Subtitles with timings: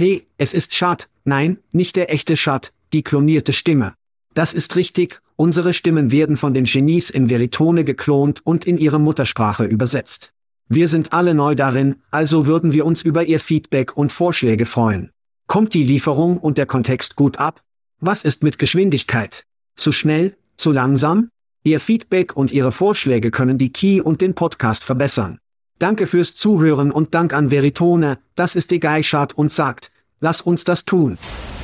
[0.00, 3.92] Hey, es ist Schad, nein, nicht der echte Schad, die klonierte Stimme.
[4.32, 8.98] Das ist richtig, unsere Stimmen werden von den Genies in Veritone geklont und in ihre
[8.98, 10.32] Muttersprache übersetzt.
[10.70, 15.10] Wir sind alle neu darin, also würden wir uns über Ihr Feedback und Vorschläge freuen.
[15.46, 17.62] Kommt die Lieferung und der Kontext gut ab?
[18.00, 19.44] Was ist mit Geschwindigkeit?
[19.76, 20.34] Zu schnell?
[20.56, 21.28] Zu langsam?
[21.62, 25.40] Ihr Feedback und Ihre Vorschläge können die Key und den Podcast verbessern.
[25.80, 29.90] Danke fürs Zuhören und Dank an Veritone, das ist die Geischart und sagt,
[30.20, 31.16] lass uns das tun.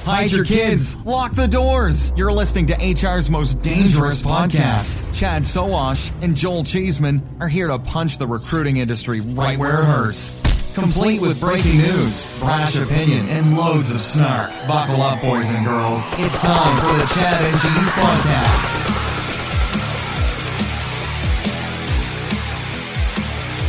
[0.06, 0.96] Hide your kids.
[1.04, 2.14] Lock the doors.
[2.16, 5.02] You're listening to HR's most dangerous podcast.
[5.12, 9.84] Chad Soash and Joel Cheeseman are here to punch the recruiting industry right where it
[9.84, 10.34] hurts.
[10.74, 14.50] Complete with breaking news, brash opinion, and loads of snark.
[14.66, 16.10] Buckle up, boys and girls.
[16.18, 18.95] It's time for the Chad and Cheese podcast.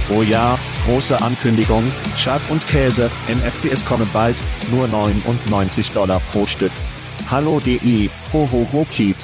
[0.09, 1.83] Oh ja, große Ankündigung,
[2.15, 4.37] Schad und Käse, NFTs kommen bald,
[4.71, 6.71] nur 99 Dollar pro Stück.
[7.29, 9.17] Hallo DI, ho ho Kiet.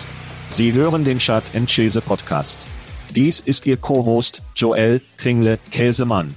[0.50, 2.68] Sie hören den Schad and Käse Podcast.
[3.16, 6.36] Dies ist Ihr Co-Host, Joel Kringle Käsemann.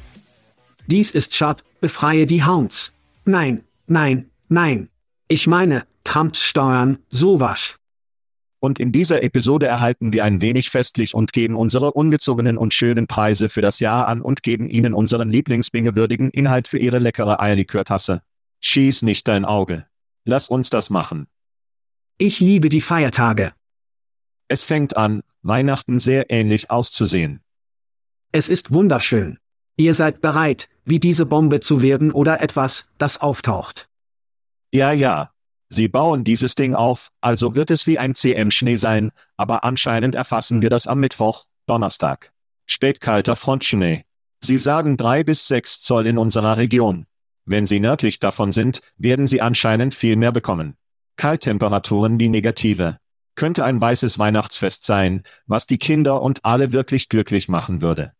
[0.86, 2.92] Dies ist Schad, befreie die Hounds.
[3.24, 4.88] Nein, nein, nein.
[5.26, 7.74] Ich meine, Trumps Steuern, sowas.
[8.58, 13.06] Und in dieser Episode erhalten wir ein wenig festlich und geben unsere ungezogenen und schönen
[13.06, 18.22] Preise für das Jahr an und geben Ihnen unseren Lieblingsbingewürdigen Inhalt für Ihre leckere Eierlikörtasse.
[18.60, 19.86] Schieß nicht dein Auge.
[20.24, 21.26] Lass uns das machen.
[22.18, 23.52] Ich liebe die Feiertage.
[24.48, 27.40] Es fängt an, Weihnachten sehr ähnlich auszusehen.
[28.32, 29.38] Es ist wunderschön.
[29.76, 33.88] Ihr seid bereit, wie diese Bombe zu werden oder etwas, das auftaucht.
[34.72, 35.30] Ja, ja,
[35.68, 40.62] Sie bauen dieses Ding auf, also wird es wie ein CM-Schnee sein, aber anscheinend erfassen
[40.62, 42.32] wir das am Mittwoch, Donnerstag.
[42.66, 44.04] Spätkalter Frontschnee.
[44.40, 47.06] Sie sagen drei bis sechs Zoll in unserer Region.
[47.44, 50.76] Wenn Sie nördlich davon sind, werden Sie anscheinend viel mehr bekommen.
[51.16, 52.98] Kalttemperaturen die negative.
[53.34, 58.12] Könnte ein weißes Weihnachtsfest sein, was die Kinder und alle wirklich glücklich machen würde.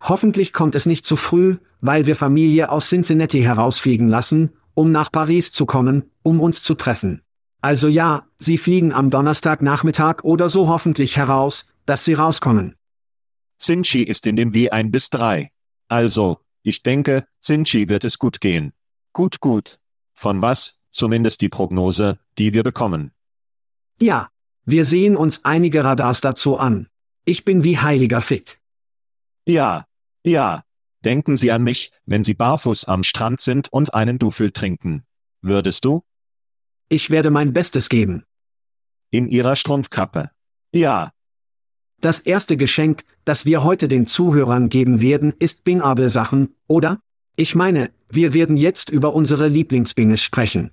[0.00, 5.10] Hoffentlich kommt es nicht zu früh, weil wir Familie aus Cincinnati herausfliegen lassen, um nach
[5.10, 7.22] Paris zu kommen, um uns zu treffen.
[7.60, 12.76] Also ja, Sie fliegen am Donnerstagnachmittag oder so hoffentlich heraus, dass Sie rauskommen.
[13.58, 15.50] Cinci ist in dem W1 bis 3.
[15.88, 18.72] Also, ich denke, Cinci wird es gut gehen.
[19.12, 19.78] Gut, gut.
[20.12, 23.12] Von was, zumindest die Prognose, die wir bekommen.
[24.00, 24.28] Ja,
[24.66, 26.88] wir sehen uns einige Radars dazu an.
[27.24, 28.60] Ich bin wie heiliger Fick.
[29.46, 29.86] Ja,
[30.24, 30.64] ja.
[31.04, 35.04] Denken Sie an mich, wenn Sie barfuß am Strand sind und einen Dufel trinken.
[35.42, 36.02] Würdest du?
[36.88, 38.24] Ich werde mein Bestes geben.
[39.10, 40.30] In Ihrer Strumpfkappe.
[40.72, 41.12] Ja.
[42.00, 47.00] Das erste Geschenk, das wir heute den Zuhörern geben werden, ist Bingable-Sachen, oder?
[47.36, 50.70] Ich meine, wir werden jetzt über unsere Lieblingsbinges sprechen.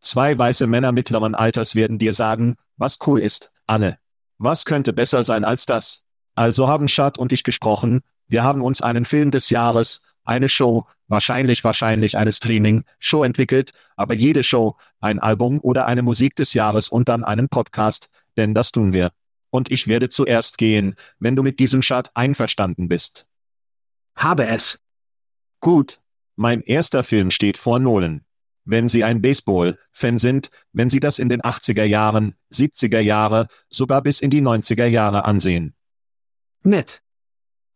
[0.00, 3.98] Zwei weiße Männer mittleren Alters werden dir sagen, was cool ist, alle.
[4.38, 6.02] Was könnte besser sein als das?
[6.34, 10.86] Also haben Schad und ich gesprochen, wir haben uns einen Film des Jahres, eine Show,
[11.08, 16.88] wahrscheinlich wahrscheinlich eine Streaming-Show entwickelt, aber jede Show, ein Album oder eine Musik des Jahres
[16.88, 19.10] und dann einen Podcast, denn das tun wir.
[19.50, 23.26] Und ich werde zuerst gehen, wenn du mit diesem Schad einverstanden bist.
[24.14, 24.80] Habe es.
[25.58, 26.00] Gut.
[26.36, 28.24] Mein erster Film steht vor Nolan.
[28.64, 34.02] Wenn Sie ein Baseball-Fan sind, wenn Sie das in den 80er Jahren, 70er Jahre, sogar
[34.02, 35.74] bis in die 90er Jahre ansehen.
[36.62, 37.02] Nett.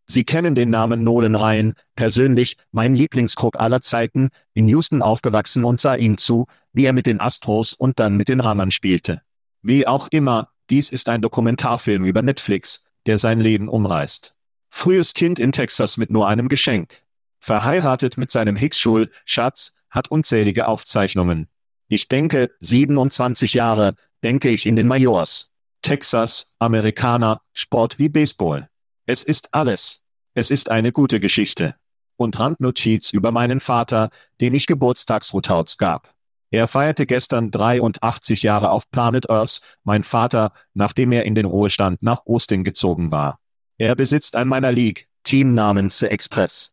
[0.05, 5.79] Sie kennen den Namen Nolan Ryan, persönlich, mein Lieblingskrug aller Zeiten, in Houston aufgewachsen und
[5.79, 9.21] sah ihm zu, wie er mit den Astros und dann mit den Ramern spielte.
[9.61, 14.35] Wie auch immer, dies ist ein Dokumentarfilm über Netflix, der sein Leben umreißt.
[14.69, 17.01] Frühes Kind in Texas mit nur einem Geschenk.
[17.39, 21.47] Verheiratet mit seinem Hicksschul, Schatz, hat unzählige Aufzeichnungen.
[21.87, 25.51] Ich denke, 27 Jahre, denke ich in den Majors.
[25.81, 28.69] Texas, Amerikaner, Sport wie Baseball.
[29.05, 30.01] Es ist alles.
[30.33, 31.75] Es ist eine gute Geschichte.
[32.17, 34.09] Und Randnotiz über meinen Vater,
[34.41, 36.15] den ich Geburtstagsroutouts gab.
[36.49, 42.01] Er feierte gestern 83 Jahre auf Planet Earth, mein Vater, nachdem er in den Ruhestand
[42.01, 43.39] nach Austin gezogen war.
[43.77, 46.71] Er besitzt ein meiner League, Team namens The Express.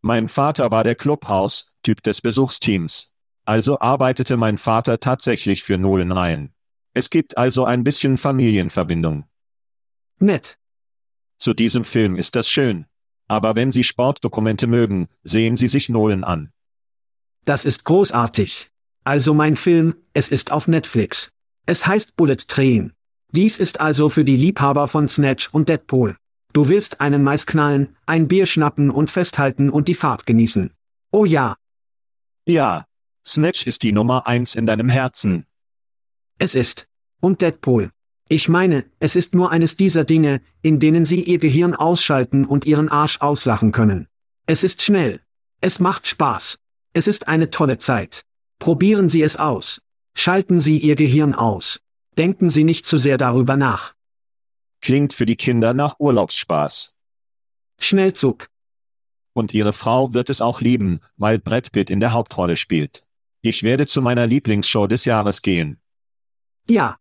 [0.00, 3.10] Mein Vater war der Clubhouse-Typ des Besuchsteams.
[3.44, 6.52] Also arbeitete mein Vater tatsächlich für Nolan Ryan.
[6.92, 9.24] Es gibt also ein bisschen Familienverbindung.
[10.18, 10.58] Nett.
[11.38, 12.86] Zu diesem Film ist das schön.
[13.28, 16.52] Aber wenn Sie Sportdokumente mögen, sehen Sie sich Nolan an.
[17.44, 18.70] Das ist großartig.
[19.04, 21.30] Also mein Film, es ist auf Netflix.
[21.66, 22.92] Es heißt Bullet Train.
[23.32, 26.16] Dies ist also für die Liebhaber von Snatch und Deadpool.
[26.52, 30.72] Du willst einen Mais knallen, ein Bier schnappen und festhalten und die Fahrt genießen.
[31.12, 31.56] Oh ja.
[32.46, 32.86] Ja.
[33.24, 35.46] Snatch ist die Nummer eins in deinem Herzen.
[36.38, 36.86] Es ist.
[37.20, 37.90] Und Deadpool.
[38.28, 42.66] Ich meine, es ist nur eines dieser Dinge, in denen Sie Ihr Gehirn ausschalten und
[42.66, 44.06] Ihren Arsch auslachen können.
[44.46, 45.20] Es ist schnell.
[45.60, 46.58] Es macht Spaß.
[46.92, 48.24] Es ist eine tolle Zeit.
[48.58, 49.82] Probieren Sie es aus.
[50.14, 51.80] Schalten Sie Ihr Gehirn aus.
[52.18, 53.94] Denken Sie nicht zu sehr darüber nach.
[54.80, 56.92] Klingt für die Kinder nach Urlaubsspaß.
[57.78, 58.48] Schnellzug.
[59.32, 63.04] Und ihre Frau wird es auch lieben, weil Brett Pitt in der Hauptrolle spielt.
[63.40, 65.80] Ich werde zu meiner Lieblingsshow des Jahres gehen.
[66.68, 66.98] Ja.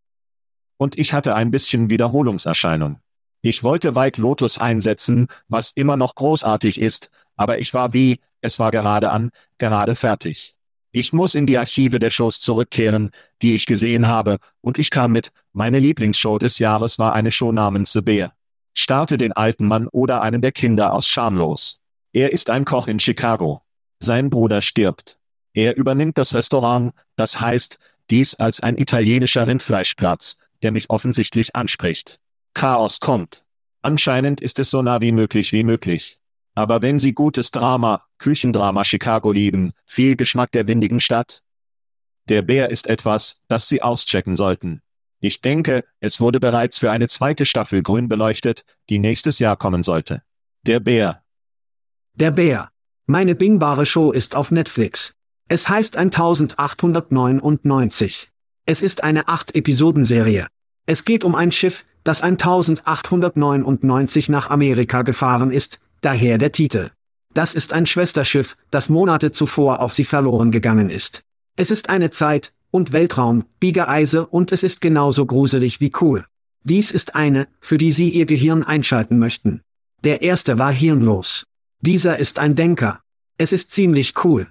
[0.78, 3.00] Und ich hatte ein bisschen Wiederholungserscheinung.
[3.42, 8.60] Ich wollte White Lotus einsetzen, was immer noch großartig ist, aber ich war wie, es
[8.60, 10.56] war gerade an, gerade fertig.
[10.92, 15.12] Ich muss in die Archive der Shows zurückkehren, die ich gesehen habe, und ich kam
[15.12, 18.34] mit, meine Lieblingsshow des Jahres war eine Show namens The Bear.
[18.74, 21.80] Starte den alten Mann oder einen der Kinder aus Schamlos.
[22.14, 23.62] Er ist ein Koch in Chicago.
[24.00, 25.18] Sein Bruder stirbt.
[25.54, 32.20] Er übernimmt das Restaurant, das heißt, dies als ein italienischer Rindfleischplatz, der mich offensichtlich anspricht.
[32.54, 33.44] Chaos kommt.
[33.82, 36.20] Anscheinend ist es so nah wie möglich wie möglich.
[36.56, 41.44] Aber wenn Sie gutes Drama, Küchendrama Chicago lieben, viel Geschmack der windigen Stadt?
[42.30, 44.82] Der Bär ist etwas, das Sie auschecken sollten.
[45.20, 49.82] Ich denke, es wurde bereits für eine zweite Staffel grün beleuchtet, die nächstes Jahr kommen
[49.84, 50.22] sollte.
[50.64, 51.24] Der Bär.
[52.14, 52.72] Der Bär.
[53.06, 55.16] Meine bingbare Show ist auf Netflix.
[55.48, 58.30] Es heißt 1899.
[58.70, 60.48] Es ist eine 8-Episoden-Serie.
[60.86, 66.92] Es geht um ein Schiff, das 1899 nach Amerika gefahren ist, daher der Titel.
[67.34, 71.24] Das ist ein Schwesterschiff, das Monate zuvor auf sie verloren gegangen ist.
[71.56, 76.26] Es ist eine Zeit, und Weltraum, Biegereise und es ist genauso gruselig wie cool.
[76.64, 79.62] Dies ist eine, für die Sie Ihr Gehirn einschalten möchten.
[80.04, 81.46] Der erste war hirnlos.
[81.80, 83.00] Dieser ist ein Denker.
[83.38, 84.50] Es ist ziemlich cool.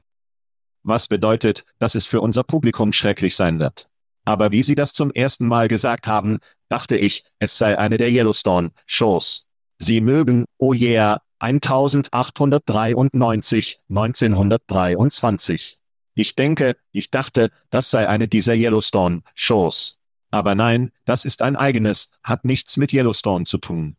[0.84, 3.90] Was bedeutet, dass es für unser Publikum schrecklich sein wird.
[4.26, 8.11] Aber wie Sie das zum ersten Mal gesagt haben, dachte ich, es sei eine der
[8.11, 9.46] Yellowstone-Shows.
[9.78, 15.78] Sie mögen, oh yeah, 1893, 1923.
[16.14, 19.99] Ich denke, ich dachte, das sei eine dieser Yellowstone-Shows.
[20.32, 23.96] Aber nein, das ist ein eigenes, hat nichts mit Yellowstone zu tun.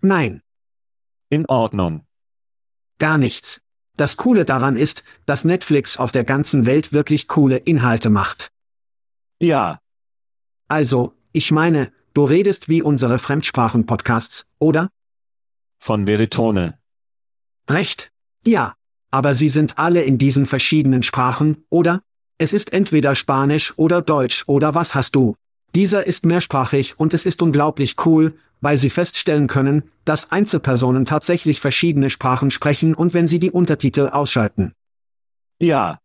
[0.00, 0.42] Nein.
[1.30, 2.04] In Ordnung.
[2.98, 3.60] Gar nichts.
[3.96, 8.50] Das Coole daran ist, dass Netflix auf der ganzen Welt wirklich coole Inhalte macht.
[9.40, 9.80] Ja.
[10.68, 14.90] Also, ich meine, du redest wie unsere Fremdsprachen-Podcasts, oder?
[15.78, 16.78] Von Veritone.
[17.68, 18.10] Recht.
[18.44, 18.74] Ja.
[19.10, 22.02] Aber sie sind alle in diesen verschiedenen Sprachen, oder?
[22.38, 25.36] Es ist entweder Spanisch oder Deutsch oder was hast du?
[25.74, 31.60] Dieser ist mehrsprachig und es ist unglaublich cool, weil sie feststellen können, dass Einzelpersonen tatsächlich
[31.60, 34.72] verschiedene Sprachen sprechen und wenn sie die Untertitel ausschalten.
[35.60, 35.98] Ja.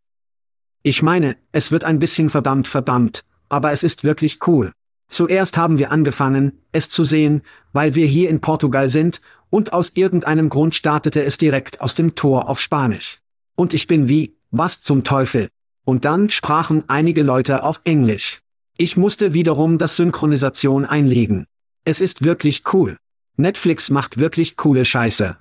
[0.83, 4.72] Ich meine, es wird ein bisschen verdammt verdammt, aber es ist wirklich cool.
[5.10, 7.44] Zuerst haben wir angefangen, es zu sehen,
[7.74, 12.16] weil wir hier in Portugal sind, und aus irgendeinem Grund startete es direkt aus dem
[12.16, 13.19] Tor auf Spanisch.
[13.56, 15.50] Und ich bin wie, was zum Teufel?
[15.83, 18.39] Und dann sprachen einige Leute auf Englisch.
[18.77, 21.45] Ich musste wiederum das Synchronisation einlegen.
[21.84, 22.98] Es ist wirklich cool.
[23.36, 25.38] Netflix macht wirklich coole Scheiße.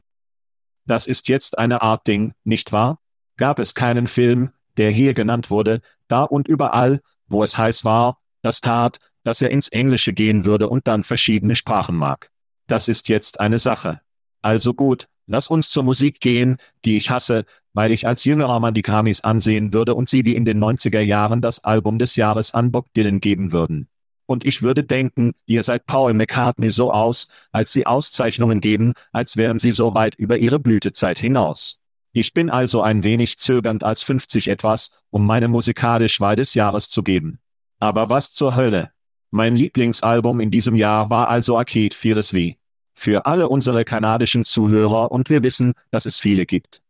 [0.86, 2.98] Das ist jetzt eine Art Ding, nicht wahr?
[3.36, 8.19] Gab es keinen Film, der hier genannt wurde, da und überall, wo es heiß war,
[8.43, 12.31] das tat, dass er ins Englische gehen würde und dann verschiedene Sprachen mag.
[12.67, 14.00] Das ist jetzt eine Sache.
[14.43, 18.74] Also gut, lass uns zur Musik gehen, die ich hasse, weil ich als jüngerer Mann
[18.74, 22.55] die Grammys ansehen würde und sie wie in den 90er Jahren das Album des Jahres
[22.55, 23.89] an Bob Dylan geben würden.
[24.27, 29.36] Und ich würde denken, ihr seid Paul McCartney so aus, als sie Auszeichnungen geben, als
[29.36, 31.80] wären sie so weit über ihre Blütezeit hinaus.
[32.12, 36.88] Ich bin also ein wenig zögernd als 50 etwas, um meine musikalisch Wahl des Jahres
[36.88, 37.38] zu geben.
[37.79, 38.90] Aber was zur Hölle?
[39.31, 42.58] Mein Lieblingsalbum in diesem Jahr war also Arcade Fears wie.
[42.94, 46.82] Für alle unsere kanadischen Zuhörer und wir wissen, dass es viele gibt.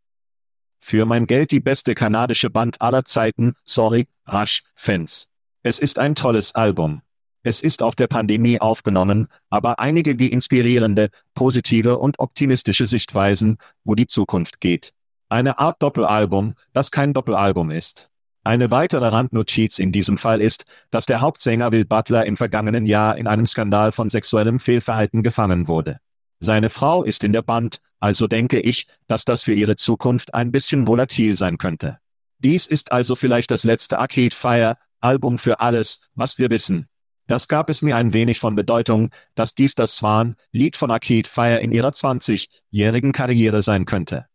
[0.79, 5.27] Für mein Geld die beste kanadische Band aller Zeiten, sorry, Rush, Fans.
[5.61, 7.03] Es ist ein tolles Album.
[7.43, 13.93] Es ist auf der Pandemie aufgenommen, aber einige die inspirierende, positive und optimistische Sichtweisen, wo
[13.93, 14.93] die Zukunft geht.
[15.31, 18.09] Eine Art Doppelalbum, das kein Doppelalbum ist.
[18.43, 23.15] Eine weitere Randnotiz in diesem Fall ist, dass der Hauptsänger Will Butler im vergangenen Jahr
[23.17, 26.01] in einem Skandal von sexuellem Fehlverhalten gefangen wurde.
[26.41, 30.51] Seine Frau ist in der Band, also denke ich, dass das für ihre Zukunft ein
[30.51, 31.99] bisschen volatil sein könnte.
[32.39, 36.89] Dies ist also vielleicht das letzte Arcade Fire Album für alles, was wir wissen.
[37.27, 41.59] Das gab es mir ein wenig von Bedeutung, dass dies das Swan-Lied von Arcade Fire
[41.59, 44.25] in ihrer 20-jährigen Karriere sein könnte.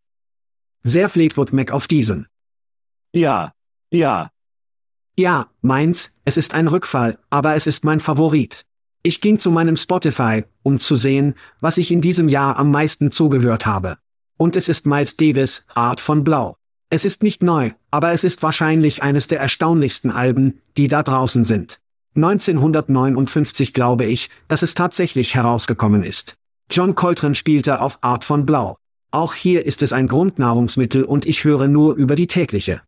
[0.87, 2.29] Sehr Fleetwood Mac auf diesen.
[3.13, 3.53] Ja.
[3.93, 4.31] Ja,
[5.17, 8.65] Ja, meins, es ist ein Rückfall, aber es ist mein Favorit.
[9.03, 13.11] Ich ging zu meinem Spotify, um zu sehen, was ich in diesem Jahr am meisten
[13.11, 13.99] zugehört habe.
[14.37, 16.57] Und es ist Miles Davis, Art von Blau.
[16.89, 21.43] Es ist nicht neu, aber es ist wahrscheinlich eines der erstaunlichsten Alben, die da draußen
[21.43, 21.81] sind.
[22.15, 26.37] 1959 glaube ich, dass es tatsächlich herausgekommen ist.
[26.71, 28.77] John Coltrane spielte auf Art von Blau.
[29.17, 32.83] Auch hier ist es ein Grundnahrungsmittel und ich höre nur über die tägliche.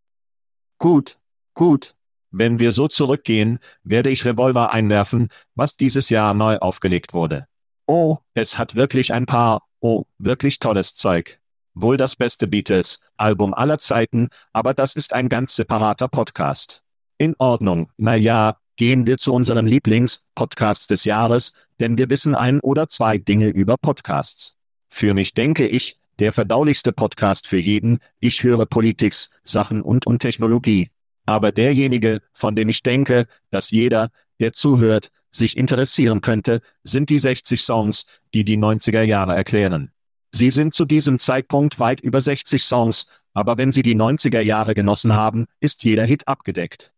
[0.77, 1.19] gut,
[1.55, 1.95] gut.
[2.31, 7.47] Wenn wir so zurückgehen, werde ich Revolver einwerfen, was dieses Jahr neu aufgelegt wurde.
[7.87, 11.41] Oh, es hat wirklich ein paar, oh, wirklich tolles Zeug.
[11.73, 16.83] Wohl das beste Beatles-Album aller Zeiten, aber das ist ein ganz separater Podcast.
[17.17, 22.61] In Ordnung, na ja, gehen wir zu unserem Lieblings-Podcast des Jahres, denn wir wissen ein
[22.61, 24.59] oder zwei Dinge über Podcasts.
[24.91, 30.21] Für mich denke ich, der verdaulichste Podcast für jeden, ich höre Politics, Sachen und und
[30.21, 30.91] Technologie.
[31.27, 34.11] Aber derjenige, von dem ich denke, dass jeder,
[34.41, 39.93] der zuhört, sich interessieren könnte, sind die 60 Songs, die die 90er Jahre erklären.
[40.33, 44.75] Sie sind zu diesem Zeitpunkt weit über 60 Songs, aber wenn Sie die 90er Jahre
[44.75, 46.93] genossen haben, ist jeder Hit abgedeckt.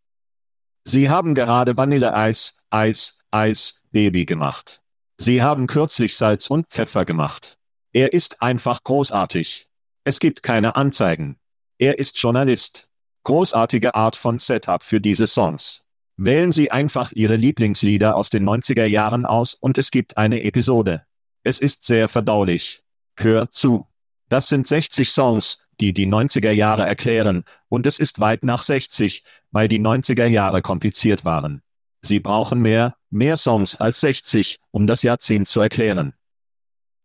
[0.85, 4.81] Sie haben gerade Vanille Eis, Eis, Eis, Baby gemacht.
[5.19, 7.59] Sie haben kürzlich Salz und Pfeffer gemacht.
[7.92, 9.68] Er ist einfach großartig.
[10.04, 11.38] Es gibt keine Anzeigen.
[11.78, 12.88] Er ist Journalist.
[13.25, 15.82] Großartige Art von Setup für diese Songs.
[16.16, 21.04] Wählen Sie einfach Ihre Lieblingslieder aus den 90er Jahren aus und es gibt eine Episode.
[21.42, 22.85] Es ist sehr verdaulich.
[23.16, 23.88] Hör zu.
[24.28, 29.25] Das sind 60 Songs, die die 90er Jahre erklären, und es ist weit nach 60,
[29.50, 31.62] weil die 90er Jahre kompliziert waren.
[32.02, 36.14] Sie brauchen mehr, mehr Songs als 60, um das Jahrzehnt zu erklären.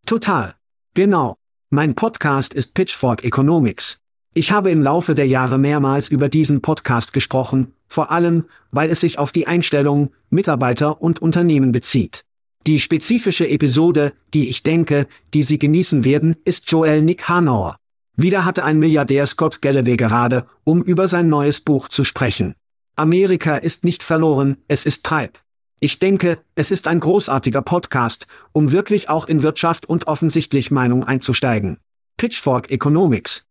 [0.06, 0.56] Total.
[0.96, 1.36] Genau.
[1.72, 4.00] Mein Podcast ist Pitchfork Economics.
[4.34, 9.02] Ich habe im Laufe der Jahre mehrmals über diesen Podcast gesprochen, vor allem, weil es
[9.02, 12.24] sich auf die Einstellung, Mitarbeiter und Unternehmen bezieht.
[12.66, 17.76] Die spezifische Episode, die ich denke, die Sie genießen werden, ist Joel Nick Hanauer.
[18.16, 22.56] Wieder hatte ein Milliardär Scott Galloway gerade, um über sein neues Buch zu sprechen.
[22.96, 25.40] Amerika ist nicht verloren, es ist Treib.
[25.86, 31.04] Ich denke, es ist ein großartiger Podcast, um wirklich auch in Wirtschaft und offensichtlich Meinung
[31.04, 31.78] einzusteigen.
[32.18, 33.46] Pitchfork Economics.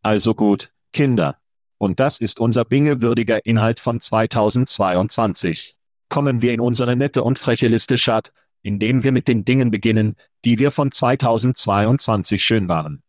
[0.00, 1.36] Also gut, Kinder.
[1.76, 5.76] Und das ist unser bingewürdiger Inhalt von 2022.
[6.08, 10.16] Kommen wir in unsere nette und freche Liste Schad, indem wir mit den Dingen beginnen,
[10.46, 13.02] die wir von 2022 schön waren.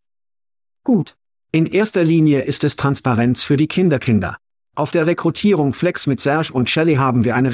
[0.84, 1.16] Gut.
[1.54, 4.36] In erster Linie ist es Transparenz für die Kinderkinder.
[4.76, 7.54] Auf der Rekrutierung Flex mit Serge und Shelley haben wir eine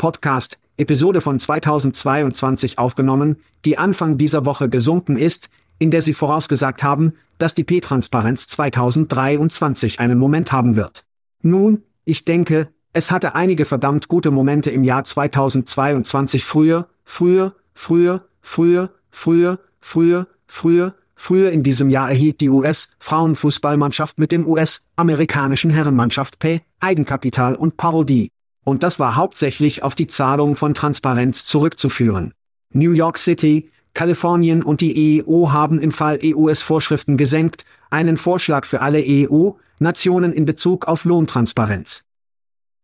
[0.00, 6.82] Recap-Podcast, Episode von 2022 aufgenommen, die Anfang dieser Woche gesunken ist, in der sie vorausgesagt
[6.82, 11.04] haben, dass die P-Transparenz 2023 einen Moment haben wird.
[11.42, 18.24] Nun, ich denke, es hatte einige verdammt gute Momente im Jahr 2022 früher, früher, früher,
[18.40, 26.38] früher, früher, früher, früher, früher in diesem Jahr erhielt die US-Frauenfußballmannschaft mit dem US-amerikanischen Herrenmannschaft
[26.38, 28.30] P Eigenkapital und Parodie.
[28.70, 32.34] Und das war hauptsächlich auf die Zahlung von Transparenz zurückzuführen.
[32.72, 38.80] New York City, Kalifornien und die EEO haben im Fall EUS-Vorschriften gesenkt, einen Vorschlag für
[38.80, 42.04] alle EU-Nationen in Bezug auf Lohntransparenz.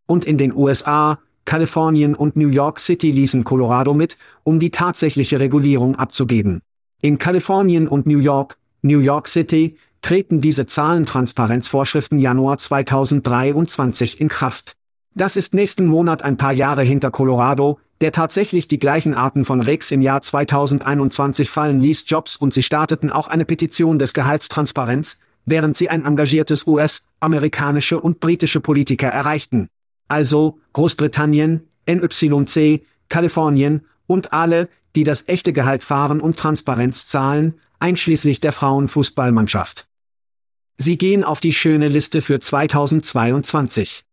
[0.07, 5.39] Und in den USA, Kalifornien und New York City ließen Colorado mit, um die tatsächliche
[5.39, 6.63] Regulierung abzugeben.
[7.01, 14.76] In Kalifornien und New York, New York City, treten diese Zahlentransparenzvorschriften Januar 2023 in Kraft.
[15.19, 19.63] Das ist nächsten Monat ein paar Jahre hinter Colorado, der tatsächlich die gleichen Arten von
[19.63, 25.19] Regs im Jahr 2021 fallen ließ Jobs und sie starteten auch eine Petition des Gehaltstransparenz,
[25.47, 29.69] während sie ein engagiertes US-amerikanische und britische Politiker erreichten.
[30.07, 38.41] Also Großbritannien, NYC, Kalifornien und alle, die das echte Gehalt fahren und Transparenz zahlen, einschließlich
[38.41, 39.87] der Frauenfußballmannschaft.
[40.77, 44.06] Sie gehen auf die schöne Liste für 2022.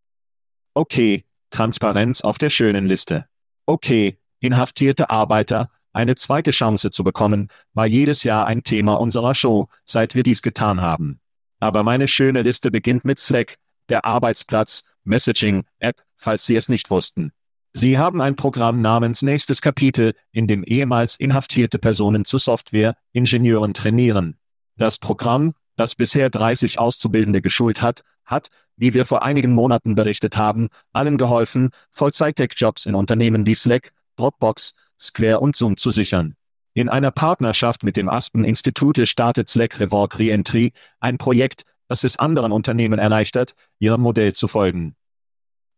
[0.75, 3.27] Okay, Transparenz auf der schönen Liste.
[3.67, 9.69] Okay, inhaftierte Arbeiter, eine zweite Chance zu bekommen, war jedes Jahr ein Thema unserer Show,
[9.85, 11.19] seit wir dies getan haben.
[11.59, 13.57] Aber meine schöne Liste beginnt mit Slack,
[13.89, 17.31] der Arbeitsplatz, Messaging-App, falls Sie es nicht wussten.
[17.71, 24.37] Sie haben ein Programm namens Nächstes Kapitel, in dem ehemals inhaftierte Personen zu Software-Ingenieuren trainieren.
[24.75, 30.37] Das Programm, das bisher 30 Auszubildende geschult hat, hat, wie wir vor einigen Monaten berichtet
[30.37, 36.35] haben, allen geholfen, Vollzeit-Tech-Jobs in Unternehmen wie Slack, Dropbox, Square und Zoom zu sichern.
[36.73, 42.17] In einer Partnerschaft mit dem Aspen Institute startet Slack Revoke Reentry, ein Projekt, dass es
[42.17, 44.95] anderen Unternehmen erleichtert, ihrem Modell zu folgen.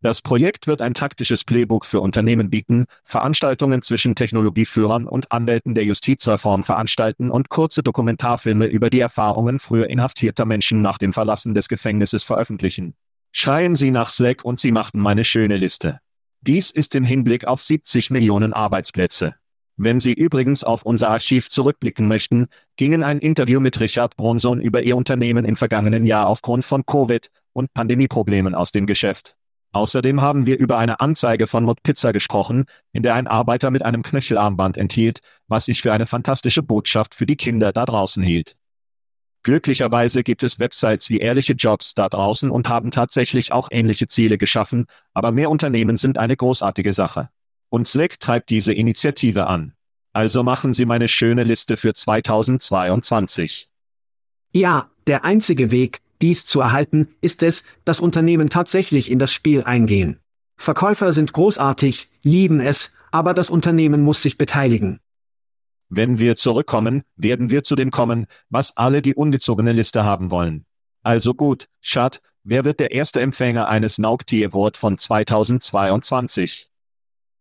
[0.05, 5.83] Das Projekt wird ein taktisches Playbook für Unternehmen bieten, Veranstaltungen zwischen Technologieführern und Anwälten der
[5.83, 11.69] Justizreform veranstalten und kurze Dokumentarfilme über die Erfahrungen früher inhaftierter Menschen nach dem Verlassen des
[11.69, 12.93] Gefängnisses veröffentlichen.
[13.31, 15.99] Schreien Sie nach Slack und Sie machten meine schöne Liste.
[16.41, 19.33] Dies ist im Hinblick auf 70 Millionen Arbeitsplätze.
[19.75, 22.45] Wenn Sie übrigens auf unser Archiv zurückblicken möchten,
[22.75, 27.31] gingen ein Interview mit Richard Bronson über Ihr Unternehmen im vergangenen Jahr aufgrund von Covid
[27.53, 29.35] und Pandemieproblemen aus dem Geschäft.
[29.75, 32.63] Außerdem haben wir über eine Anzeige von Mod Pizza gesprochen,
[32.93, 37.25] in der ein Arbeiter mit einem Knöchelarmband enthielt, was ich für eine fantastische Botschaft für
[37.25, 38.55] die Kinder da draußen hielt.
[39.43, 44.37] Glücklicherweise gibt es Websites wie Ehrliche Jobs da draußen und haben tatsächlich auch ähnliche Ziele
[44.37, 47.27] geschaffen, aber mehr Unternehmen sind eine großartige Sache.
[47.67, 49.73] Und Slack treibt diese Initiative an.
[50.13, 53.69] Also machen Sie meine schöne Liste für 2022.
[54.53, 59.63] Ja, der einzige Weg, dies zu erhalten, ist es, dass Unternehmen tatsächlich in das Spiel
[59.63, 60.19] eingehen.
[60.57, 64.99] Verkäufer sind großartig, lieben es, aber das Unternehmen muss sich beteiligen.
[65.89, 70.65] Wenn wir zurückkommen, werden wir zu dem kommen, was alle die ungezogene Liste haben wollen.
[71.03, 76.69] Also gut, Schad, wer wird der erste Empfänger eines Naukti Award von 2022?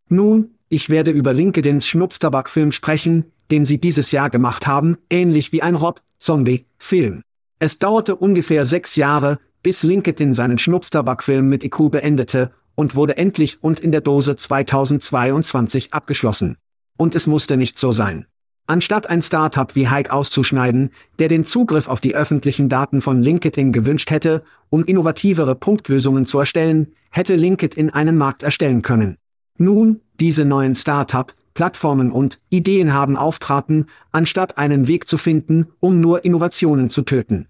[0.08, 5.62] Nun, ich werde über LinkedIns Schnupftabakfilm sprechen, den sie dieses Jahr gemacht haben, ähnlich wie
[5.62, 7.22] ein Rob-Zombie-Film.
[7.58, 13.62] Es dauerte ungefähr sechs Jahre, bis LinkedIn seinen Schnupftabakfilm mit IQ beendete und wurde endlich
[13.62, 16.56] und in der Dose 2022 abgeschlossen.
[16.96, 18.26] Und es musste nicht so sein.
[18.66, 23.72] Anstatt ein Startup wie Hike auszuschneiden, der den Zugriff auf die öffentlichen Daten von LinkedIn
[23.72, 29.18] gewünscht hätte, um innovativere Punktlösungen zu erstellen, hätte LinkedIn einen Markt erstellen können.
[29.58, 36.00] Nun, diese neuen Startup, Plattformen und Ideen haben auftraten, anstatt einen Weg zu finden, um
[36.00, 37.48] nur Innovationen zu töten.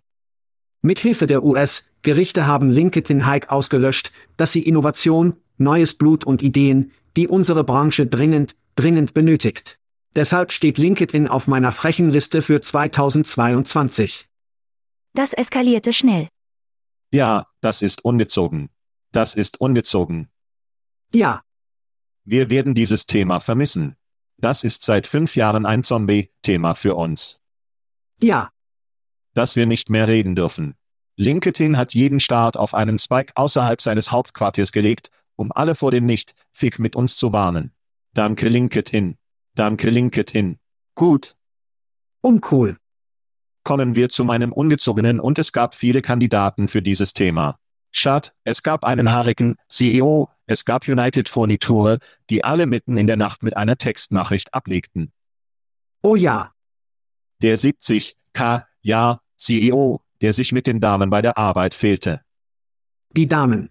[0.82, 7.26] Mithilfe der US-Gerichte haben LinkedIn Hike ausgelöscht, dass sie Innovation, neues Blut und Ideen, die
[7.28, 9.78] unsere Branche dringend, dringend benötigt.
[10.14, 14.28] Deshalb steht LinkedIn auf meiner frechen Liste für 2022.
[15.14, 16.28] Das eskalierte schnell.
[17.11, 18.68] Ja, das ist ungezogen.
[19.12, 20.28] Das ist ungezogen.
[21.14, 21.42] Ja,
[22.24, 23.96] Wir werden dieses Thema vermissen.
[24.44, 27.40] Das ist seit fünf Jahren ein Zombie-Thema für uns.
[28.22, 28.50] ja,
[29.33, 30.74] Dass wir nicht mehr reden dürfen.
[31.16, 36.04] LinkedIn hat jeden Start auf einen Spike außerhalb seines Hauptquartiers gelegt, um alle vor dem
[36.04, 37.72] Nicht-Fick mit uns zu warnen.
[38.12, 39.16] Danke LinkedIn.
[39.54, 40.59] Danke LinkedIn.
[40.94, 41.37] Gut,
[42.20, 42.76] uncool.
[43.62, 47.59] kommen wir zu meinem ungezogenen und es gab viele Kandidaten für dieses Thema.
[47.96, 53.16] Schad, es gab einen haarigen CEO, es gab United Furniture, die alle mitten in der
[53.16, 55.12] Nacht mit einer Textnachricht ablegten.
[56.02, 56.52] Oh ja,
[57.40, 62.20] Der 70k, ja, CEO, der sich mit den Damen bei der Arbeit fehlte.
[63.16, 63.70] die Damen.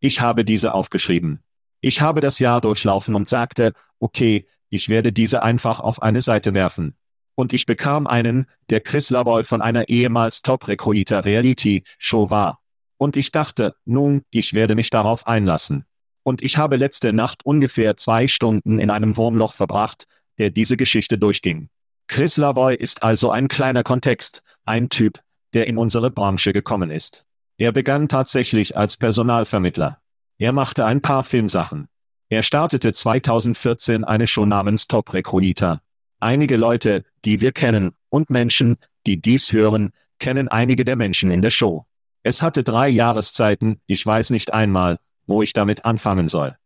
[0.00, 1.40] Ich habe diese aufgeschrieben.
[1.80, 6.54] Ich habe das Jahr durchlaufen und sagte, okay, ich werde diese einfach auf eine Seite
[6.54, 6.96] werfen.
[7.36, 12.60] Und ich bekam einen, der Chris Lavoy von einer ehemals Top-Recruiter Reality-Show war.
[12.98, 15.84] Und ich dachte, nun, ich werde mich darauf einlassen.
[16.24, 20.04] Und ich habe letzte Nacht ungefähr zwei Stunden in einem Wurmloch verbracht,
[20.36, 21.70] der diese Geschichte durchging.
[22.08, 25.20] Chris Lavoy ist also ein kleiner Kontext, ein Typ,
[25.54, 27.24] der in unsere Branche gekommen ist.
[27.56, 30.00] Er begann tatsächlich als Personalvermittler.
[30.38, 31.88] Er machte ein paar Filmsachen.
[32.28, 35.80] Er startete 2014 eine Show namens Top Recruiter.
[36.20, 41.42] Einige Leute, die wir kennen, und Menschen, die dies hören, kennen einige der Menschen in
[41.42, 41.86] der Show.
[42.22, 46.56] Es hatte drei Jahreszeiten, ich weiß nicht einmal, wo ich damit anfangen soll.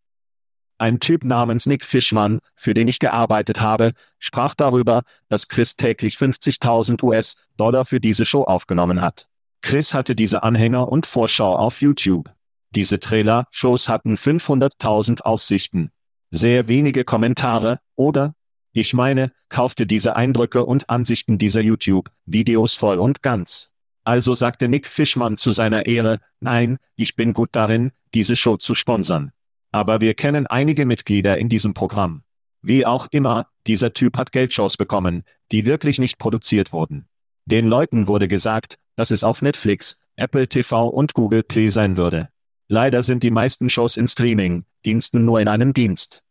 [0.78, 6.16] Ein Typ namens Nick Fishman, für den ich gearbeitet habe, sprach darüber, dass Chris täglich
[6.16, 9.28] 50.000 US-Dollar für diese Show aufgenommen hat.
[9.60, 12.30] Chris hatte diese Anhänger und Vorschau auf YouTube.
[12.74, 15.90] Diese Trailer-Shows hatten 500.000 Aussichten.
[16.30, 18.34] Sehr wenige Kommentare, oder?
[18.72, 23.71] Ich meine, kaufte diese Eindrücke und Ansichten dieser YouTube-Videos voll und ganz.
[24.04, 28.74] Also sagte Nick Fishman zu seiner Ehre, nein, ich bin gut darin, diese Show zu
[28.74, 29.32] sponsern.
[29.70, 32.24] Aber wir kennen einige Mitglieder in diesem Programm.
[32.62, 37.08] Wie auch immer, dieser Typ hat Geldshows bekommen, die wirklich nicht produziert wurden.
[37.46, 42.28] Den Leuten wurde gesagt, dass es auf Netflix, Apple TV und Google Play sein würde.
[42.68, 46.22] Leider sind die meisten Shows in Streaming-Diensten nur in einem Dienst.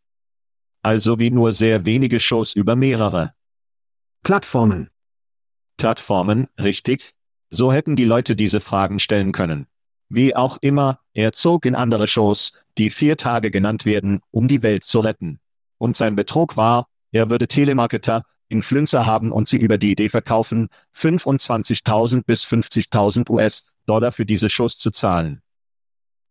[0.82, 3.34] Also wie nur sehr wenige Shows über mehrere
[4.22, 4.90] Plattformen.
[5.76, 7.14] Plattformen, richtig?
[7.54, 9.66] So hätten die Leute diese Fragen stellen können.
[10.08, 14.62] Wie auch immer, er zog in andere Shows, die vier Tage genannt werden, um die
[14.62, 15.38] Welt zu retten.
[15.76, 20.68] Und sein Betrug war, er würde Telemarketer, Influencer haben und sie über die Idee verkaufen,
[20.96, 25.42] 25.000 bis 50.000 US-Dollar für diese Shows zu zahlen.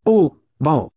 [0.04, 0.90] Oh, wow.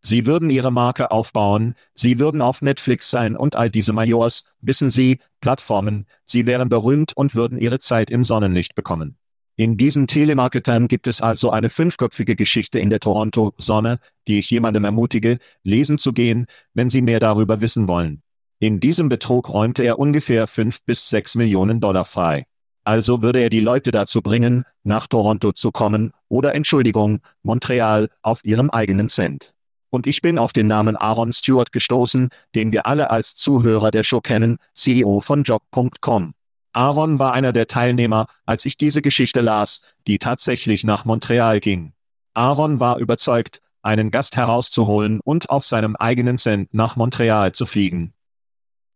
[0.00, 4.90] Sie würden ihre Marke aufbauen, sie würden auf Netflix sein und all diese Majors, wissen
[4.90, 9.16] Sie, Plattformen, sie wären berühmt und würden ihre Zeit im Sonnenlicht bekommen.
[9.60, 14.50] In diesen Telemarketern gibt es also eine fünfköpfige Geschichte in der Toronto Sonne, die ich
[14.50, 18.22] jemandem ermutige, lesen zu gehen, wenn Sie mehr darüber wissen wollen.
[18.58, 22.46] In diesem Betrug räumte er ungefähr fünf bis sechs Millionen Dollar frei.
[22.84, 28.42] Also würde er die Leute dazu bringen, nach Toronto zu kommen, oder Entschuldigung, Montreal, auf
[28.46, 29.52] ihrem eigenen Cent.
[29.90, 34.04] Und ich bin auf den Namen Aaron Stewart gestoßen, den wir alle als Zuhörer der
[34.04, 36.32] Show kennen, CEO von Job.com.
[36.72, 41.92] Aaron war einer der Teilnehmer, als ich diese Geschichte las, die tatsächlich nach Montreal ging.
[42.34, 48.14] Aaron war überzeugt, einen Gast herauszuholen und auf seinem eigenen Cent nach Montreal zu fliegen.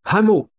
[0.04, 0.50] Hallo.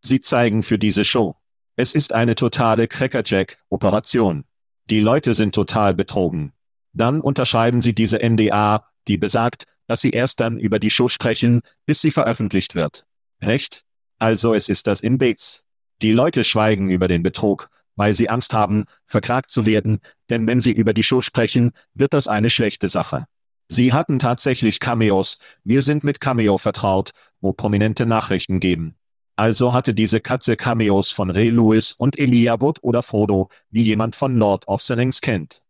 [0.00, 1.36] Sie zeigen für diese Show.
[1.76, 4.44] Es ist eine totale Crackerjack-Operation.
[4.90, 6.52] Die Leute sind total betrogen.
[6.92, 11.62] Dann unterschreiben sie diese NDA, die besagt, dass sie erst dann über die Show sprechen,
[11.86, 13.06] bis sie veröffentlicht wird.
[13.42, 13.84] Recht?
[14.18, 15.63] Also es ist das in Bates.
[16.02, 20.60] Die Leute schweigen über den Betrug, weil sie Angst haben, verklagt zu werden, denn wenn
[20.60, 23.26] sie über die Show sprechen, wird das eine schlechte Sache.
[23.68, 28.96] Sie hatten tatsächlich Cameos, wir sind mit Cameo vertraut, wo prominente Nachrichten geben.
[29.36, 34.14] Also hatte diese Katze Cameos von Ray Lewis und Elijah Wood oder Frodo, wie jemand
[34.14, 35.62] von Lord of the Rings kennt.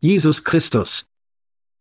[0.00, 1.06] Jesus Christus.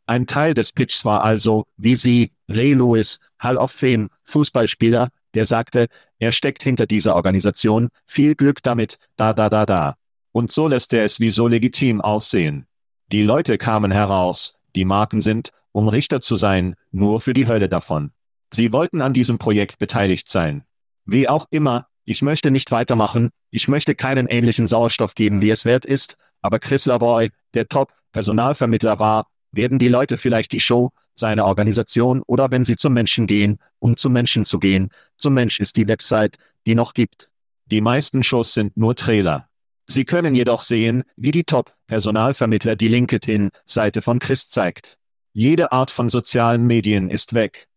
[0.06, 5.46] Ein Teil des Pitchs war also, wie sie, Ray Lewis, Hall of Fame, Fußballspieler, der
[5.46, 5.86] sagte,
[6.18, 9.96] er steckt hinter dieser Organisation, viel Glück damit, da da da da.
[10.32, 12.66] Und so lässt er es wie so legitim aussehen.
[13.12, 17.70] Die Leute kamen heraus, die Marken sind, um Richter zu sein, nur für die Hölle
[17.70, 18.14] davon.
[18.52, 20.64] Sie wollten an diesem Projekt beteiligt sein.
[21.06, 25.66] Wie auch immer, ich möchte nicht weitermachen, ich möchte keinen ähnlichen Sauerstoff geben, wie es
[25.66, 31.46] wert ist, aber Chris Lavoy, der Top-Personalvermittler war, werden die Leute vielleicht die Show, seine
[31.46, 35.76] Organisation oder wenn sie zum Menschen gehen, um zum Menschen zu gehen, zum Mensch ist
[35.76, 37.30] die Website, die noch gibt.
[37.66, 39.50] Die meisten Shows sind nur Trailer.
[39.86, 44.98] Sie können jedoch sehen, wie die Top-Personalvermittler die LinkedIn-Seite von Chris zeigt.
[45.34, 47.68] Jede Art von sozialen Medien ist weg.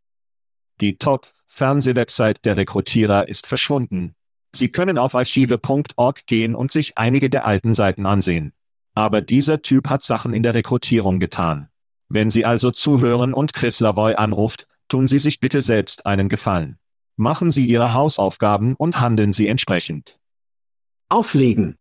[0.81, 4.15] Die Top-Fernsehwebsite der Rekrutierer ist verschwunden.
[4.53, 8.53] Sie können auf archive.org gehen und sich einige der alten Seiten ansehen.
[8.95, 11.70] Aber dieser Typ hat Sachen in der Rekrutierung getan.
[12.13, 16.79] Wenn Sie also zuhören und Chris Lavoy anruft, tun Sie sich bitte selbst einen Gefallen.
[17.17, 20.19] Machen Sie Ihre Hausaufgaben und handeln Sie entsprechend.
[21.09, 21.79] Auflegen.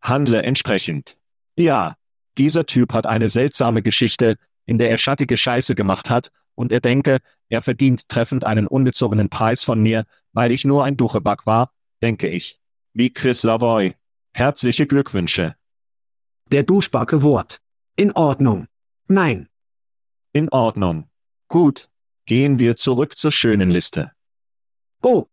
[0.00, 1.16] Handle entsprechend.
[1.58, 1.96] Ja,
[2.38, 4.36] dieser Typ hat eine seltsame Geschichte,
[4.66, 9.30] in der er schattige Scheiße gemacht hat, und er denke, er verdient treffend einen unbezogenen
[9.30, 12.60] Preis von mir, weil ich nur ein Ducheback war, denke ich.
[12.92, 13.94] Wie Chris Lavoy.
[14.32, 15.56] Herzliche Glückwünsche.
[16.52, 17.60] Der Duschbacke Wort.
[17.96, 18.68] In Ordnung.
[19.12, 19.48] Nein.
[20.32, 21.10] In Ordnung.
[21.48, 21.90] Gut.
[22.26, 24.12] Gehen wir zurück zur schönen Liste.
[25.02, 25.26] Oh.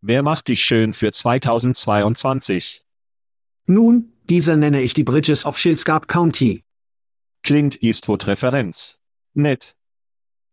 [0.00, 2.84] Wer macht dich schön für 2022?
[3.66, 6.64] Nun, dieser nenne ich die Bridges of Shilsgap County.
[7.44, 8.98] Clint Eastwood Referenz.
[9.32, 9.76] Nett.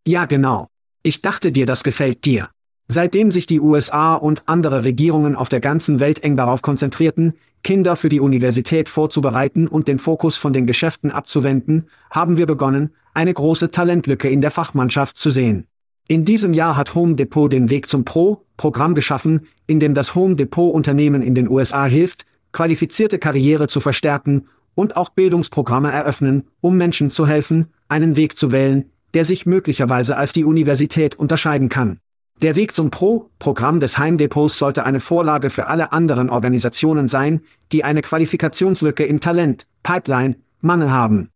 [0.05, 0.67] Ja genau.
[1.01, 2.51] Ich dachte dir, das gefällt dir.
[2.87, 7.33] Seitdem sich die USA und andere Regierungen auf der ganzen Welt eng darauf konzentrierten,
[7.65, 12.91] Kinder für die Universität vorzubereiten und den Fokus von den Geschäften abzuwenden, haben wir begonnen,
[13.15, 15.65] eine große Talentlücke in der Fachmannschaft zu sehen.
[16.07, 20.35] In diesem Jahr hat Home Depot den Weg zum Pro-Programm geschaffen, in dem das Home
[20.35, 26.77] Depot Unternehmen in den USA hilft, qualifizierte Karriere zu verstärken und auch Bildungsprogramme eröffnen, um
[26.77, 31.99] Menschen zu helfen, einen Weg zu wählen, der sich möglicherweise als die Universität unterscheiden kann.
[32.41, 37.85] Der Weg zum Pro-Programm des Heimdepots sollte eine Vorlage für alle anderen Organisationen sein, die
[37.85, 41.29] eine Qualifikationslücke im Talent, Pipeline, Mangel haben.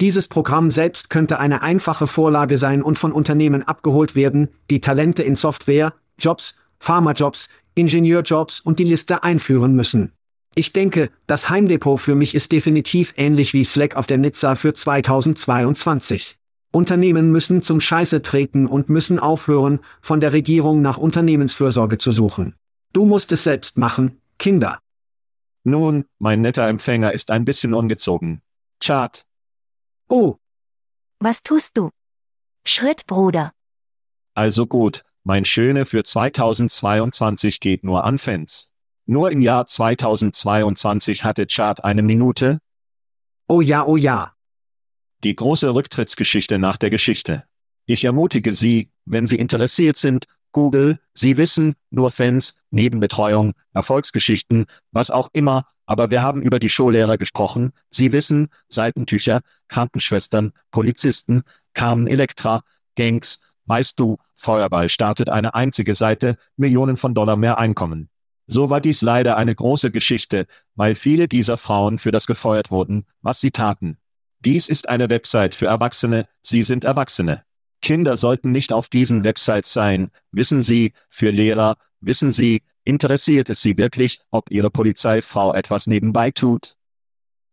[0.00, 5.22] Dieses Programm selbst könnte eine einfache Vorlage sein und von Unternehmen abgeholt werden, die Talente
[5.22, 10.12] in Software, Jobs, Pharmajobs, Ingenieurjobs und die Liste einführen müssen.
[10.56, 14.74] Ich denke, das Heimdepot für mich ist definitiv ähnlich wie Slack auf der Nizza für
[14.74, 16.39] 2022.
[16.72, 22.54] Unternehmen müssen zum Scheiße treten und müssen aufhören, von der Regierung nach Unternehmensfürsorge zu suchen.
[22.92, 24.80] Du musst es selbst machen, Kinder.
[25.64, 28.40] Nun, mein netter Empfänger ist ein bisschen ungezogen.
[28.82, 29.26] Chart.
[30.08, 30.36] Oh.
[31.18, 31.90] Was tust du?
[32.64, 33.52] Schritt, Bruder.
[34.34, 38.70] Also gut, mein Schöne für 2022 geht nur an Fans.
[39.06, 42.60] Nur im Jahr 2022 hatte Chart eine Minute.
[43.48, 44.34] Oh ja, oh ja.
[45.22, 47.44] Die große Rücktrittsgeschichte nach der Geschichte.
[47.84, 55.10] Ich ermutige Sie, wenn Sie interessiert sind, Google, Sie wissen, nur Fans, Nebenbetreuung, Erfolgsgeschichten, was
[55.10, 61.42] auch immer, aber wir haben über die Schullehrer gesprochen, Sie wissen, Seitentücher, Krankenschwestern, Polizisten,
[61.74, 62.62] Carmen Electra,
[62.96, 68.08] Gangs, weißt du, Feuerball startet eine einzige Seite, Millionen von Dollar mehr Einkommen.
[68.46, 73.04] So war dies leider eine große Geschichte, weil viele dieser Frauen für das gefeuert wurden,
[73.20, 73.99] was sie taten.
[74.44, 77.44] Dies ist eine Website für Erwachsene, sie sind Erwachsene.
[77.82, 83.60] Kinder sollten nicht auf diesen Websites sein, wissen Sie, für Lehrer, wissen Sie, interessiert es
[83.62, 86.76] Sie wirklich, ob Ihre Polizeifrau etwas nebenbei tut?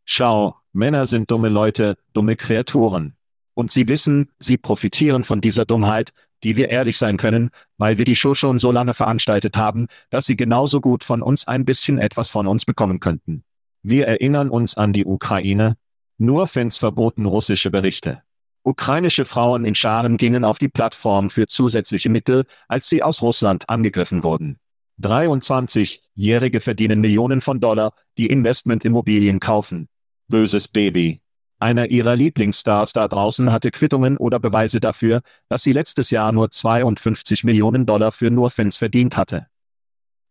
[0.06, 3.16] Schau, Männer sind dumme Leute, dumme Kreaturen.
[3.54, 6.12] Und Sie wissen, Sie profitieren von dieser Dummheit,
[6.44, 10.26] die wir ehrlich sein können, weil wir die Show schon so lange veranstaltet haben, dass
[10.26, 13.44] Sie genauso gut von uns ein bisschen etwas von uns bekommen könnten.
[13.82, 15.76] Wir erinnern uns an die Ukraine.
[16.20, 18.24] Nur Fans verboten russische Berichte.
[18.64, 23.70] Ukrainische Frauen in Scharen gingen auf die Plattform für zusätzliche Mittel, als sie aus Russland
[23.70, 24.58] angegriffen wurden.
[25.00, 29.90] 23-Jährige verdienen Millionen von Dollar, die Investmentimmobilien kaufen.
[30.28, 31.22] Böses Baby.
[31.60, 36.50] Einer ihrer Lieblingsstars da draußen hatte Quittungen oder Beweise dafür, dass sie letztes Jahr nur
[36.50, 39.48] 52 Millionen Dollar für nur Fans verdient hatte.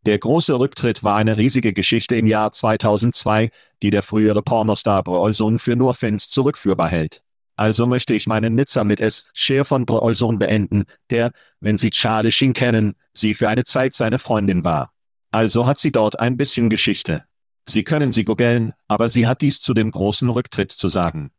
[0.07, 3.51] Der große Rücktritt war eine riesige Geschichte im Jahr 2002,
[3.83, 7.23] die der frühere Pornostar Brolson für nur Fans zurückführbar hält.
[7.57, 9.31] Also möchte ich meinen Nizza mit S.
[9.33, 14.19] Share von Brolson beenden, der, wenn Sie Charlie Sheen kennen, sie für eine Zeit seine
[14.19, 14.93] Freundin war.
[15.31, 17.25] Also hat sie dort ein bisschen Geschichte.
[17.69, 21.31] Sie können sie googeln, aber sie hat dies zu dem großen Rücktritt zu sagen.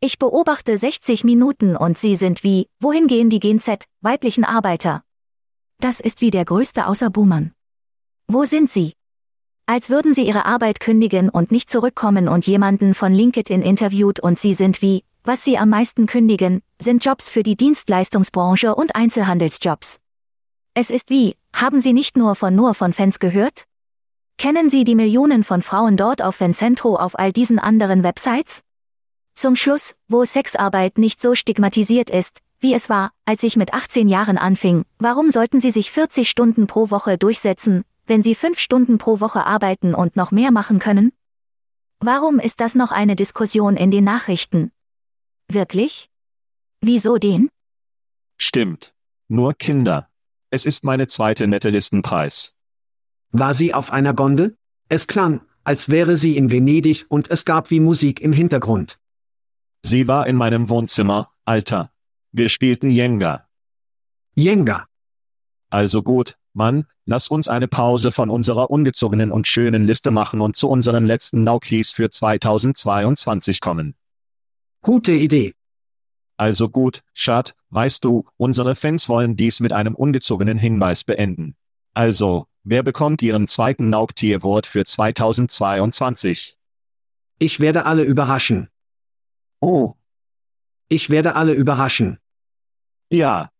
[0.00, 5.02] Ich beobachte 60 Minuten und sie sind wie, wohin gehen die Gen Z, weiblichen Arbeiter?
[5.80, 7.52] Das ist wie der größte außer Boomern.
[8.26, 8.94] Wo sind sie?
[9.66, 14.38] Als würden sie ihre Arbeit kündigen und nicht zurückkommen und jemanden von LinkedIn interviewt und
[14.38, 19.98] sie sind wie, was Sie am meisten kündigen, sind Jobs für die Dienstleistungsbranche und Einzelhandelsjobs.
[20.74, 23.64] Es ist wie, haben Sie nicht nur von nur von Fans gehört?
[24.36, 28.60] Kennen Sie die Millionen von Frauen dort auf Fancentro auf all diesen anderen Websites?
[29.34, 34.08] Zum Schluss, wo Sexarbeit nicht so stigmatisiert ist, wie es war, als ich mit 18
[34.08, 38.98] Jahren anfing, warum sollten Sie sich 40 Stunden pro Woche durchsetzen, wenn Sie 5 Stunden
[38.98, 41.12] pro Woche arbeiten und noch mehr machen können?
[42.00, 44.72] Warum ist das noch eine Diskussion in den Nachrichten?
[45.48, 46.10] Wirklich?
[46.80, 47.48] Wieso den?
[48.36, 48.94] Stimmt.
[49.28, 50.10] Nur Kinder.
[50.50, 52.54] Es ist meine zweite nette Listenpreis.
[53.30, 54.56] War sie auf einer Gondel?
[54.88, 58.98] Es klang, als wäre sie in Venedig und es gab wie Musik im Hintergrund.
[59.82, 61.90] Sie war in meinem Wohnzimmer, Alter.
[62.32, 63.48] Wir spielten Jenga.
[64.34, 64.86] Jenga.
[65.70, 70.56] Also gut, Mann, lass uns eine Pause von unserer ungezogenen und schönen Liste machen und
[70.56, 73.94] zu unseren letzten Naukis für 2022 kommen.
[74.80, 75.54] Gute Idee.
[76.36, 81.56] Also gut, Schad, weißt du, unsere Fans wollen dies mit einem ungezogenen Hinweis beenden.
[81.92, 86.56] Also, wer bekommt ihren zweiten Naugtier-Wort für 2022?
[87.38, 88.68] Ich werde alle überraschen.
[89.60, 89.94] Oh.
[90.88, 92.18] Ich werde alle überraschen.
[93.10, 93.50] Ja.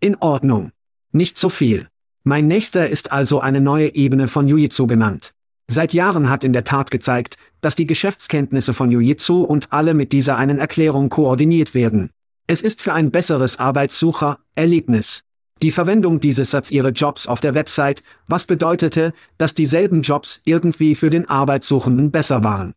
[0.00, 0.72] In Ordnung.
[1.12, 1.88] Nicht so viel.
[2.28, 5.32] Mein nächster ist also eine neue Ebene von Jiu-Jitsu genannt.
[5.68, 10.10] Seit Jahren hat in der Tat gezeigt, dass die Geschäftskenntnisse von Jiu-Jitsu und alle mit
[10.10, 12.10] dieser einen Erklärung koordiniert werden.
[12.48, 15.22] Es ist für ein besseres Arbeitssucher Erlebnis.
[15.62, 20.96] Die Verwendung dieses Satz ihre Jobs auf der Website, was bedeutete, dass dieselben Jobs irgendwie
[20.96, 22.74] für den Arbeitssuchenden besser waren.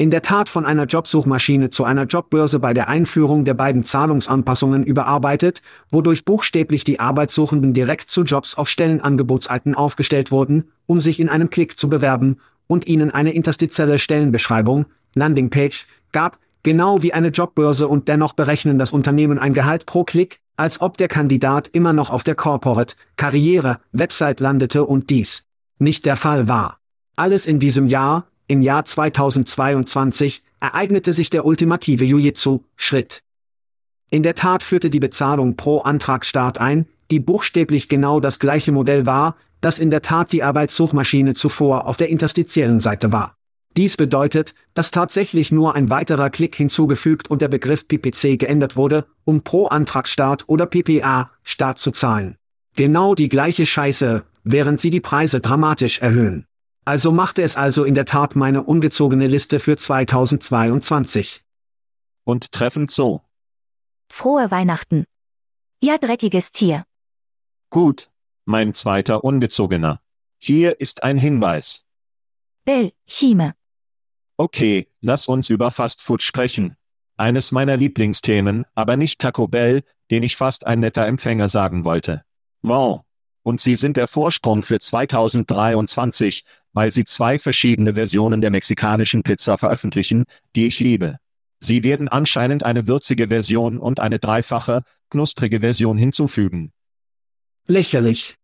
[0.00, 4.84] In der Tat von einer Jobsuchmaschine zu einer Jobbörse bei der Einführung der beiden Zahlungsanpassungen
[4.84, 11.28] überarbeitet, wodurch buchstäblich die Arbeitssuchenden direkt zu Jobs auf Stellenangebotsseiten aufgestellt wurden, um sich in
[11.28, 12.36] einem Klick zu bewerben,
[12.68, 18.92] und ihnen eine interstitielle Stellenbeschreibung, Landingpage, gab, genau wie eine Jobbörse und dennoch berechnen das
[18.92, 23.80] Unternehmen ein Gehalt pro Klick, als ob der Kandidat immer noch auf der Corporate Karriere
[23.90, 25.48] Website landete und dies
[25.80, 26.78] nicht der Fall war.
[27.16, 33.22] Alles in diesem Jahr, im Jahr 2022, ereignete sich der ultimative Jiu-Jitsu-Schritt.
[34.10, 39.06] In der Tat führte die Bezahlung pro Antragsstart ein, die buchstäblich genau das gleiche Modell
[39.06, 43.36] war, das in der Tat die Arbeitssuchmaschine zuvor auf der interstitiellen Seite war.
[43.76, 49.06] Dies bedeutet, dass tatsächlich nur ein weiterer Klick hinzugefügt und der Begriff PPC geändert wurde,
[49.24, 52.36] um pro Antragsstart oder PPA Start zu zahlen.
[52.74, 56.47] Genau die gleiche Scheiße, während sie die Preise dramatisch erhöhen.
[56.88, 61.44] Also machte es also in der Tat meine ungezogene Liste für 2022.
[62.24, 63.20] Und treffend so.
[64.10, 65.04] Frohe Weihnachten.
[65.82, 66.86] Ja, dreckiges Tier.
[67.68, 68.10] Gut,
[68.46, 70.00] mein zweiter Ungezogener.
[70.38, 71.84] Hier ist ein Hinweis.
[72.64, 73.52] Bill, Chime.
[74.38, 76.74] Okay, lass uns über Fast Food sprechen.
[77.18, 82.24] Eines meiner Lieblingsthemen, aber nicht Taco Bell, den ich fast ein netter Empfänger sagen wollte.
[82.62, 83.02] Wow.
[83.42, 89.58] Und sie sind der Vorsprung für 2023, weil sie zwei verschiedene Versionen der mexikanischen Pizza
[89.58, 91.18] veröffentlichen, die ich liebe.
[91.60, 96.72] Sie werden anscheinend eine würzige Version und eine dreifache, knusprige Version hinzufügen.
[97.66, 98.36] Lächerlich.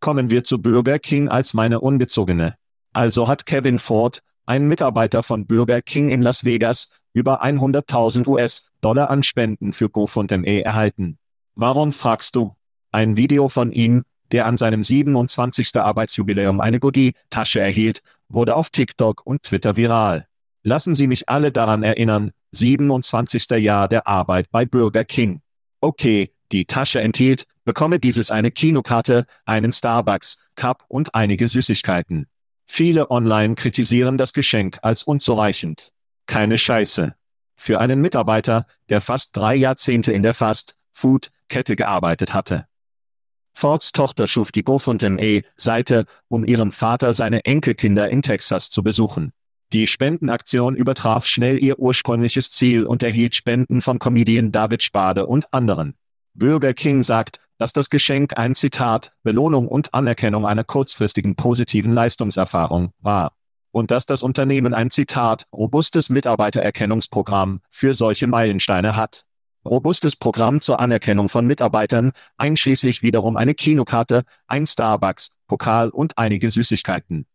[0.00, 2.56] Kommen wir zu Burger King als meine ungezogene.
[2.92, 9.10] Also hat Kevin Ford, ein Mitarbeiter von Burger King in Las Vegas, über 100.000 US-Dollar
[9.10, 11.18] an Spenden für GoFundMe erhalten.
[11.54, 12.54] Warum fragst du?
[12.92, 15.76] Ein Video von ihm, der an seinem 27.
[15.76, 20.26] Arbeitsjubiläum eine Goodie-Tasche erhielt, wurde auf TikTok und Twitter viral.
[20.62, 23.50] Lassen Sie mich alle daran erinnern, 27.
[23.62, 25.40] Jahr der Arbeit bei Burger King.
[25.80, 32.26] Okay, die Tasche enthielt, bekomme dieses eine Kinokarte, einen Starbucks, Cup und einige Süßigkeiten.
[32.66, 35.92] Viele online kritisieren das Geschenk als unzureichend.
[36.26, 37.14] Keine Scheiße.
[37.56, 42.66] Für einen Mitarbeiter, der fast drei Jahrzehnte in der Fast-Food-Kette gearbeitet hatte.
[43.52, 49.32] Fords Tochter schuf die GoFundMe-Seite, um ihren Vater seine Enkelkinder in Texas zu besuchen.
[49.72, 55.52] Die Spendenaktion übertraf schnell ihr ursprüngliches Ziel und erhielt Spenden von Comedian David Spade und
[55.52, 55.94] anderen.
[56.34, 62.92] Burger King sagt, dass das Geschenk ein Zitat, Belohnung und Anerkennung einer kurzfristigen positiven Leistungserfahrung
[63.00, 63.32] war.
[63.70, 69.24] Und dass das Unternehmen ein Zitat, robustes Mitarbeitererkennungsprogramm für solche Meilensteine hat.
[69.64, 76.50] Robustes Programm zur Anerkennung von Mitarbeitern, einschließlich wiederum eine Kinokarte, ein Starbucks, Pokal und einige
[76.50, 77.26] Süßigkeiten.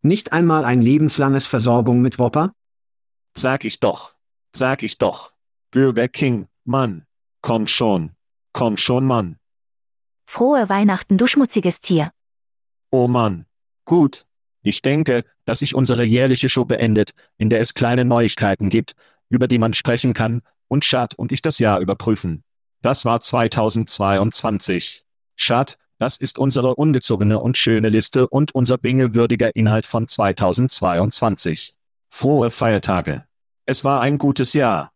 [0.00, 2.52] Nicht einmal ein lebenslanges Versorgung mit Whopper?
[3.36, 4.14] Sag ich doch.
[4.52, 5.32] Sag ich doch.
[5.70, 7.06] Burger King, Mann.
[7.42, 8.12] Komm schon.
[8.52, 9.38] Komm schon, Mann.
[10.26, 12.10] Frohe Weihnachten, du schmutziges Tier.
[12.90, 13.46] Oh Mann.
[13.84, 14.24] Gut.
[14.62, 18.94] Ich denke, dass sich unsere jährliche Show beendet, in der es kleine Neuigkeiten gibt,
[19.28, 22.44] über die man sprechen kann, und Schad und ich das Jahr überprüfen.
[22.82, 25.04] Das war 2022.
[25.36, 31.74] Schad, das ist unsere ungezogene und schöne Liste und unser bingewürdiger Inhalt von 2022.
[32.10, 33.24] Frohe Feiertage.
[33.66, 34.92] Es war ein gutes Jahr.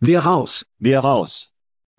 [0.00, 0.66] Wir raus.
[0.78, 1.52] Wir raus.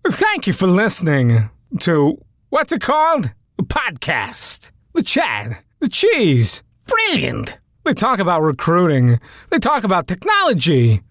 [0.04, 2.18] Thank you for listening to
[2.50, 3.32] what's it called?
[3.58, 4.70] A podcast.
[4.94, 5.56] The Chad.
[5.80, 6.62] The Cheese.
[6.86, 7.58] Brilliant.
[7.84, 9.18] They talk about recruiting.
[9.50, 11.02] They talk about technology.